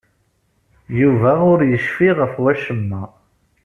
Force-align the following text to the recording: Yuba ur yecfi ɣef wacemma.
Yuba 0.99 1.31
ur 1.51 1.59
yecfi 1.71 2.09
ɣef 2.19 2.33
wacemma. 2.41 3.03